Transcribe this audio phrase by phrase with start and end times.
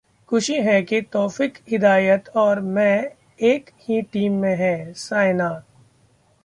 [0.29, 3.11] खुशी है कि तौफीक हिदायत और मैं
[3.39, 5.63] एक ही टीम में हैं: साइना